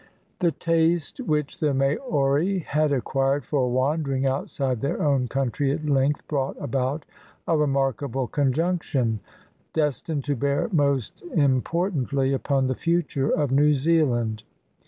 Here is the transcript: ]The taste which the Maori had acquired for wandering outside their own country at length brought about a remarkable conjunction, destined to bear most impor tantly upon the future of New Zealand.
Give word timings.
]The 0.39 0.51
taste 0.51 1.19
which 1.19 1.59
the 1.59 1.75
Maori 1.75 2.57
had 2.57 2.91
acquired 2.91 3.45
for 3.45 3.69
wandering 3.69 4.25
outside 4.25 4.81
their 4.81 4.99
own 4.99 5.27
country 5.27 5.71
at 5.71 5.85
length 5.85 6.27
brought 6.27 6.57
about 6.59 7.05
a 7.47 7.55
remarkable 7.55 8.25
conjunction, 8.25 9.19
destined 9.73 10.23
to 10.23 10.35
bear 10.35 10.69
most 10.71 11.21
impor 11.35 11.91
tantly 11.91 12.33
upon 12.33 12.65
the 12.65 12.73
future 12.73 13.29
of 13.29 13.51
New 13.51 13.75
Zealand. 13.75 14.41